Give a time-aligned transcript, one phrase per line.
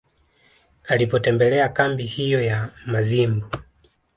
[0.87, 3.45] Alipotembelea kambi hiyo ya Mazimbu